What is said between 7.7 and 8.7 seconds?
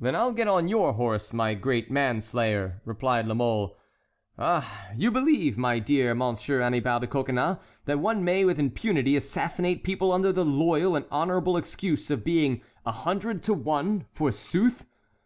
that one may with